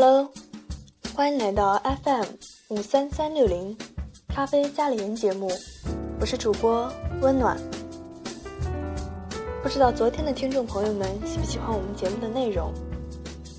[0.00, 0.30] Hello，
[1.16, 2.22] 欢迎来到 FM
[2.68, 3.76] 五三三六零
[4.28, 5.50] 咖啡加里人节目，
[6.20, 6.88] 我是主播
[7.20, 7.58] 温暖。
[9.60, 12.72] 不知道昨天的听众朋友们喜不喜欢我们节目的内容？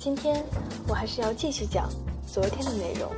[0.00, 0.44] 今天
[0.88, 1.88] 我还是要继续讲
[2.26, 3.08] 昨天的内容。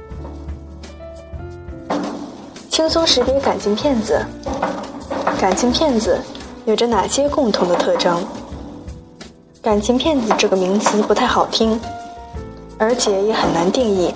[2.69, 4.23] 轻松识别感情骗子，
[5.41, 6.21] 感情骗子
[6.67, 8.23] 有着哪些共同的特征？
[9.63, 11.81] 感情骗子这个名词不太好听，
[12.79, 14.13] 而且也很难定义。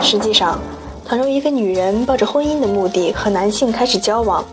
[0.00, 0.58] 实际上，
[1.04, 4.44] 倘若一个女人抱着婚姻的目的和男性开始交往，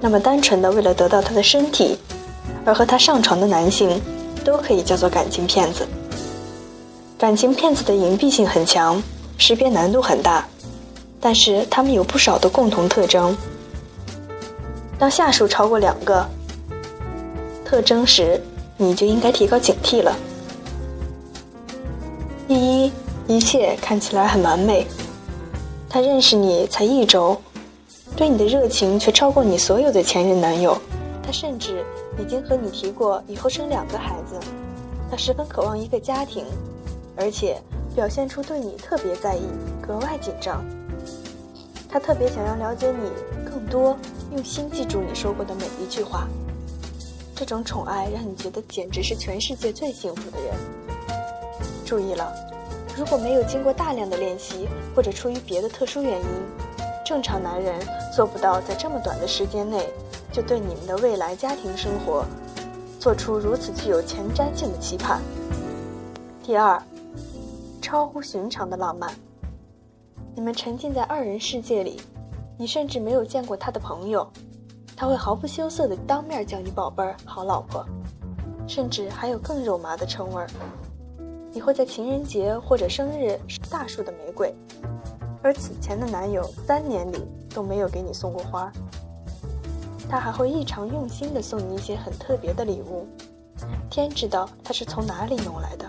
[0.00, 1.98] 那么单纯的为了得到他的身体。
[2.64, 4.00] 而和他上床的男性，
[4.44, 5.86] 都可以叫做感情骗子。
[7.16, 9.02] 感情骗子的隐蔽性很强，
[9.38, 10.46] 识别难度很大，
[11.18, 13.34] 但是他们有不少的共同特征。
[14.98, 16.28] 当下属超过两个
[17.64, 18.40] 特征时，
[18.76, 20.14] 你就应该提高警惕了。
[22.48, 22.54] 第
[22.86, 22.92] 一，
[23.26, 24.86] 一切看起来很完美，
[25.86, 27.36] 他认识你才一周，
[28.16, 30.76] 对你的热情却超过你所有的前任男友，
[31.22, 31.84] 他甚至。
[32.20, 34.34] 已经和你提过以后生两个孩子，
[35.08, 36.44] 他十分渴望一个家庭，
[37.14, 37.62] 而且
[37.94, 39.42] 表现出对你特别在意、
[39.80, 40.64] 格外紧张。
[41.88, 43.96] 他特别想要了解你更多，
[44.34, 46.26] 用心记住你说过的每一句话。
[47.36, 50.97] 这种宠爱让你觉得简直是全世界最幸福的人。
[51.88, 52.30] 注意了，
[52.94, 56.26] 如果没有经过大量的练习，或者出于别的特殊原因，
[57.02, 57.80] 正常男人
[58.14, 59.88] 做不到在这么短的时间内。
[60.30, 62.26] 就对你们的未来家庭生活，
[63.00, 65.22] 做出如此具有前瞻性的期盼。
[66.42, 66.80] 第二，
[67.80, 69.10] 超乎寻常的浪漫。
[70.34, 71.98] 你们沉浸在二人世界里，
[72.58, 74.30] 你甚至没有见过他的朋友，
[74.94, 77.82] 他会毫不羞涩地当面叫你宝贝儿、好老婆，
[78.66, 80.46] 甚至还有更肉麻的称谓儿。
[81.52, 83.38] 你会在情人节或者生日
[83.70, 84.54] 大束的玫瑰，
[85.42, 87.18] 而此前的男友三年里
[87.54, 88.70] 都没有给你送过花。
[90.08, 93.06] 他还会异常用心地送你一些很特别的礼物，
[93.90, 95.84] 天知道他是从哪里弄来的。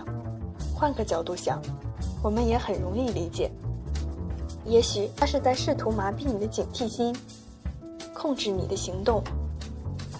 [0.74, 1.60] 换个角度想，
[2.22, 3.50] 我们也很容易理解。
[4.64, 7.16] 也许他是在试图麻痹你的警惕心，
[8.14, 9.22] 控制你的行动。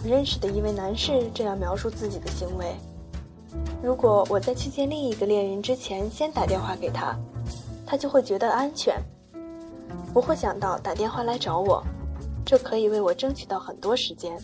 [0.02, 2.74] 认识的一位男士这样描述自己的行为：
[3.82, 7.16] 如果我在去见另一个恋人之前先打电话给他，
[7.86, 9.02] 他就会觉得安全，
[10.12, 11.82] 不会想到打电话来找我。
[12.44, 14.36] 这可以为我争取到很多时间。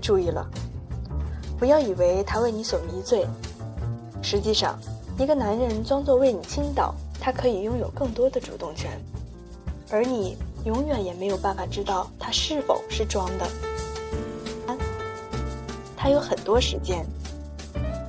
[0.00, 0.48] 注意了，
[1.58, 3.26] 不要以为他为你所迷醉。
[4.22, 4.78] 实际上，
[5.18, 8.92] 一个男人装作为你倾倒，他可以拥有更多的主动权，
[9.90, 13.48] 而你永远也没有办法知道他是否是装的。
[15.96, 17.04] 他有很多时间，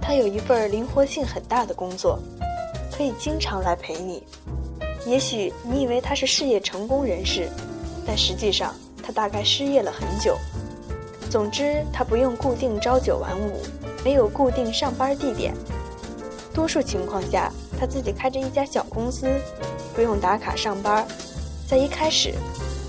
[0.06, 2.20] 他有一份灵活性很大的工作，
[2.96, 4.22] 可以经常来陪你。
[5.04, 7.50] 也许你以为他是事业成功人士，
[8.06, 8.72] 但实际上。
[9.08, 10.36] 他大概失业了很久。
[11.30, 13.62] 总之，他不用固定朝九晚五，
[14.04, 15.54] 没有固定上班地点。
[16.52, 19.28] 多数情况下，他自己开着一家小公司，
[19.94, 21.06] 不用打卡上班。
[21.68, 22.34] 在一开始，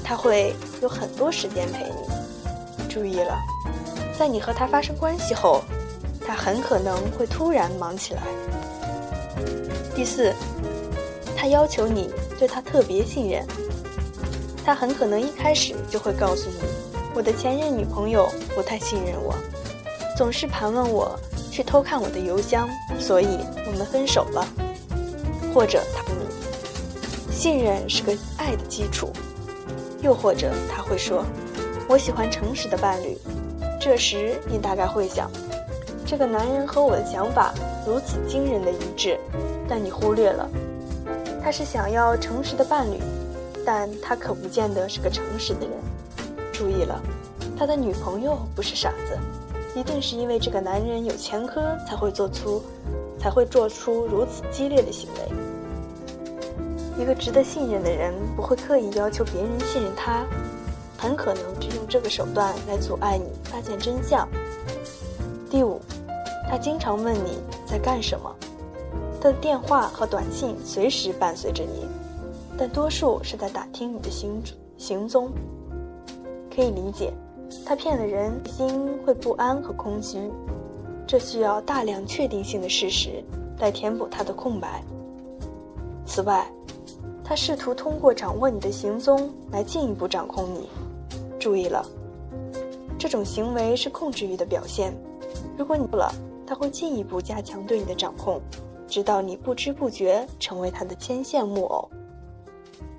[0.02, 2.88] 他会有很多时间陪你。
[2.88, 3.38] 注意了，
[4.18, 5.62] 在你和他发生关系后，
[6.26, 8.22] 他很可能会突然忙起来。
[9.94, 10.32] 第四，
[11.36, 13.46] 他要求你对他特别信任。
[14.64, 16.56] 他很可能一开始就会告诉你，
[17.14, 19.32] 我的前任女朋友不太信任我，
[20.16, 21.16] 总是盘问我
[21.52, 24.44] 去偷看我的邮箱，所以我们分手了。
[25.54, 29.10] 或者他你，信任是个爱的基础。
[30.02, 31.24] 又或者他会说，
[31.88, 33.16] 我喜欢诚实的伴侣。
[33.80, 35.30] 这时你大概会想，
[36.06, 37.52] 这个男人和我的想法
[37.84, 39.18] 如此惊人的一致，
[39.68, 40.48] 但你忽略了，
[41.42, 43.00] 他是想要诚实的伴侣。
[43.64, 45.70] 但他可不见得是个诚实的人。
[46.52, 47.02] 注意了，
[47.58, 49.18] 他的女朋友不是傻子，
[49.74, 52.62] 一定是因为这个男人有前科才会做出，
[53.18, 57.02] 才会做出如此激烈的行为。
[57.02, 60.24] 一个值得信任的人不会刻意要求别人信任他，
[60.96, 64.28] 很可能只用这个手段来阻碍你发现真相。
[65.50, 65.80] 第五，
[66.56, 67.36] 他经常问你
[67.66, 68.34] 在干什么，
[69.20, 71.86] 他的电话和短信随时伴随着你。
[72.56, 74.42] 但多数是在打听你的行
[74.78, 75.30] 行踪，
[76.50, 77.12] 可以理解，
[77.66, 80.32] 他骗了人，心会不安和空虚，
[81.06, 83.22] 这需要大量确定性的事实
[83.58, 84.82] 来填补他的空白。
[86.06, 86.50] 此外，
[87.22, 90.70] 他试图通过掌握你的行踪来进一步掌控你。
[91.38, 91.84] 注意了，
[92.98, 94.96] 这种行为是控制欲的表现。
[95.58, 96.10] 如果你不了，
[96.46, 98.40] 他会进一步加强对你的掌控，
[98.86, 101.90] 直到你不知不觉成为他的牵线木偶。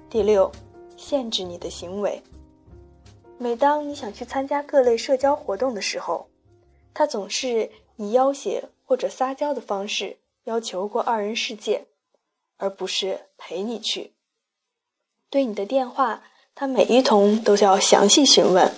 [0.10, 0.52] 第六，
[0.98, 2.22] 限制你的行为。
[3.38, 6.28] 每当你想去参加各类社交活动的时候，
[6.94, 11.86] 他总是以要挟或者撒娇的方式要求过二人世界，
[12.58, 14.14] 而不是陪你去。
[15.30, 16.24] 对你的电话，
[16.56, 18.74] 他每一通都要详细询问，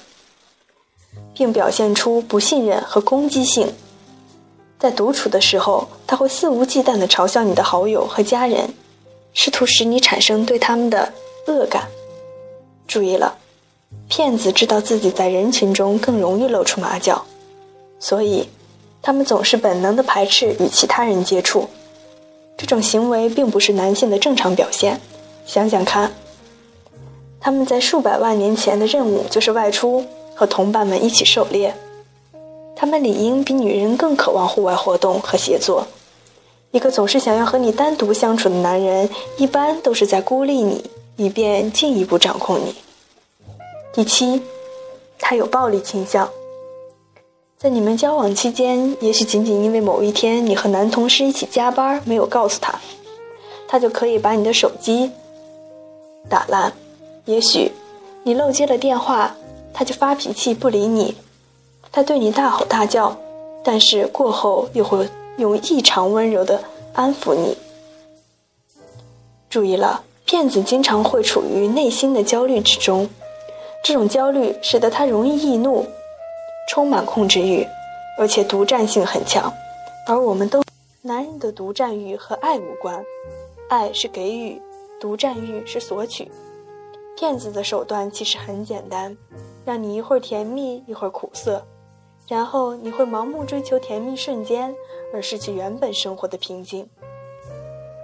[1.33, 3.71] 并表现出不信任和攻击性。
[4.79, 8.73] 在独处的时候，他会肆无忌惮地嘲笑你的好友和家人，
[9.33, 11.11] 试图使你产生对他们的
[11.47, 11.87] 恶感。
[12.87, 13.37] 注意了。
[14.07, 17.25] 骗子知道自己在人群中更容易露出马脚，
[17.99, 18.47] 所以
[19.01, 21.67] 他们总是本能的排斥与其他人接触。
[22.55, 24.99] 这种行为并不是男性的正常表现。
[25.45, 26.11] 想想看，
[27.39, 30.05] 他们在数百万年前的任务就是外出
[30.35, 31.73] 和同伴们一起狩猎，
[32.79, 35.85] 他们理应比女人更渴望户外活动和协作。
[36.71, 42.73] 一个总是想要和你单独相处的男人，一般都是在孤立你，以便进一步掌控你。
[43.91, 44.41] 第七，
[45.19, 46.29] 他有暴力倾向。
[47.57, 52.79] 在你们交往期间，也许仅仅因为某一天你和男同事一起加班没有告诉他，
[53.67, 55.11] 他就可以把你的手机
[56.29, 56.71] 打烂；
[57.25, 57.73] 也许
[58.23, 59.35] 你漏接了电话，
[59.73, 61.15] 他就发脾气不理你。
[61.91, 63.15] 他对你大吼大叫，
[63.63, 66.61] 但是过后又会用异常温柔的
[66.93, 67.57] 安抚你。
[69.49, 73.09] 注意了，骗子经常会处于内心的焦虑之中。
[73.83, 75.85] 这种焦虑使得他容易易怒，
[76.69, 77.65] 充满控制欲，
[78.19, 79.51] 而且独占性很强。
[80.05, 80.61] 而我们都，
[81.01, 83.03] 男人的独占欲和爱无关，
[83.69, 84.61] 爱是给予，
[84.99, 86.29] 独占欲是索取。
[87.17, 89.17] 骗子的手段其实很简单，
[89.65, 91.65] 让你一会儿甜蜜一会儿苦涩，
[92.29, 94.73] 然后你会盲目追求甜蜜瞬间，
[95.11, 96.87] 而失去原本生活的平静。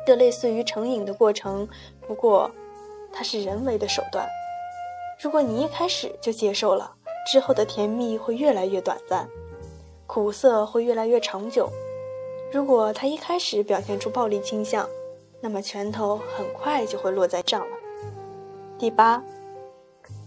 [0.04, 1.70] 这类似于成瘾的过程，
[2.08, 2.50] 不过，
[3.14, 4.28] 它是人为的手段。
[5.22, 6.92] 如果你一开始就接受了，
[7.32, 9.30] 之后的甜蜜会越来越短暂，
[10.08, 11.70] 苦涩会越来越长久。
[12.52, 14.90] 如果他一开始表现出暴力倾向，
[15.40, 17.78] 那么拳头很快就会落在账了。
[18.80, 19.24] 第八，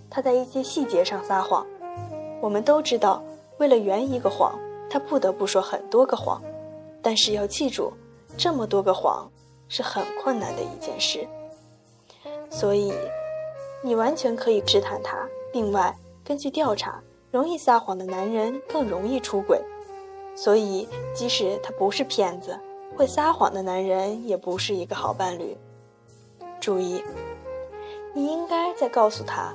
[0.09, 1.67] 他在一些细节上撒谎。
[2.41, 3.23] 我们都知道，
[3.59, 4.59] 为了圆一个谎，
[4.89, 6.43] 他不得不说很多个谎。
[7.03, 7.93] 但是要记住，
[8.37, 9.31] 这么多个谎
[9.69, 11.27] 是很困难的一件事。
[12.51, 12.93] 所以。
[13.81, 15.17] 你完全可以试探他。
[15.53, 17.01] 另外，根据调查，
[17.31, 19.63] 容易撒谎的男人更容易出轨，
[20.35, 22.59] 所以即使他不是骗子，
[22.97, 25.57] 会撒谎的男人也不是一个好伴侣。
[26.59, 27.05] 注意，
[28.13, 29.55] 你应该再告诉他，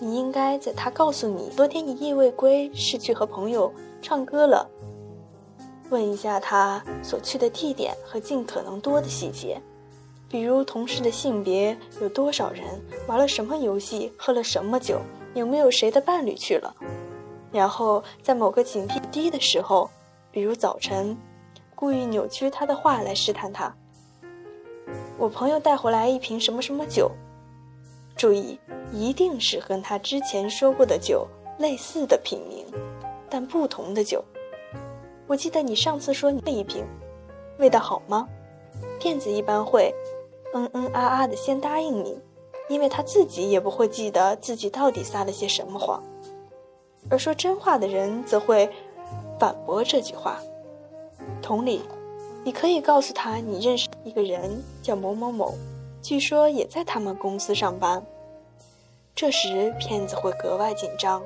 [0.00, 4.68] 你应该在他告诉你昨天一夜未归是去和朋友唱歌了，
[5.90, 9.60] 问一下他所去的地点和尽可能多的细节。
[10.28, 12.64] 比如同事的性别有多少人，
[13.06, 15.00] 玩了什么游戏，喝了什么酒，
[15.34, 16.74] 有没有谁的伴侣去了？
[17.50, 19.90] 然后在某个警惕低的时候，
[20.30, 21.16] 比如早晨，
[21.74, 23.74] 故意扭曲他的话来试探他。
[25.16, 27.10] 我朋友带回来一瓶什么什么酒，
[28.18, 28.58] 注意，
[28.92, 31.24] 一定是跟他之前说过的酒
[31.58, 32.66] 类似的品名，
[33.30, 34.24] 但不同的酒。
[35.28, 36.84] 我记得你上次说你那一瓶，
[37.58, 38.28] 味道好吗？
[38.98, 39.94] 骗子一般会。
[40.52, 42.18] 嗯嗯啊啊的先答应你，
[42.68, 46.02] 因为他自己也不会记得自己到底撒了些什么谎，
[47.08, 48.68] 而说真话的人则会
[49.38, 50.40] 反驳这句话。
[51.40, 51.82] 同理，
[52.42, 55.54] 你可以告诉他你认识一个人叫某某某，
[56.00, 58.02] 据说也在他们公司上班。
[59.18, 61.20] 这时骗子会格外紧张。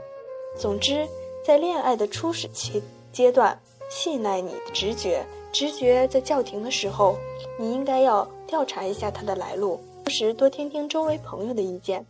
[0.56, 1.06] 总之，
[1.44, 2.82] 在恋爱的初始期
[3.12, 5.22] 阶段，信赖你的直觉。
[5.52, 7.18] 直觉在叫停的时候，
[7.58, 12.06] 你应该要调查一下他的来路，同时多听听周围朋友的意见。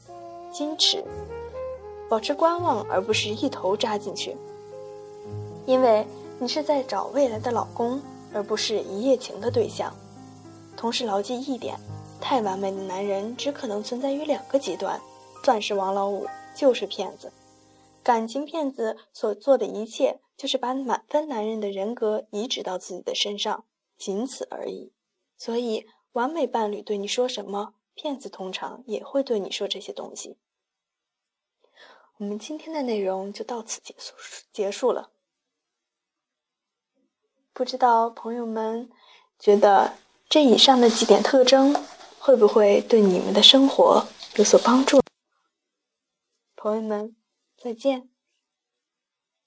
[0.52, 1.02] 矜持，
[2.08, 4.36] 保持观望，而不是一头扎进去。
[5.66, 6.06] 因为
[6.38, 8.00] 你是在找未来的老公，
[8.32, 9.92] 而不是一夜情的对象。
[10.76, 11.76] 同时牢记一点：
[12.20, 15.00] 太完美的男人只可能存在于两个极端，
[15.42, 17.32] 钻石王老五，就是骗子。
[18.02, 20.20] 感情骗子所做的一切。
[20.34, 23.64] 就是把满分男人的人格移植到自己的身上，
[23.96, 24.92] 仅此而已。
[25.38, 30.36] 所以，完美伴侣对你说什么，骗子通常也会对你说这些东西。
[32.16, 34.14] 我们今天的内容就到此结束
[34.52, 35.10] 结束了。
[37.52, 38.90] 不知道朋友们
[39.38, 39.92] 觉得
[40.28, 41.72] 这以上的几点特征
[42.18, 45.00] 会不会对你们的生活有所帮助？
[46.62, 47.16] 朋友们，
[47.56, 48.11] 再见。